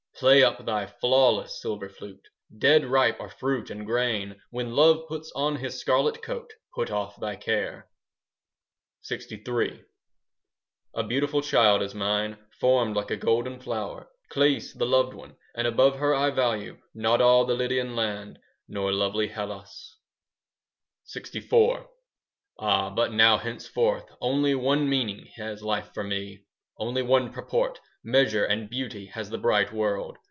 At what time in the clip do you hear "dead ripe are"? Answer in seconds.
2.59-3.31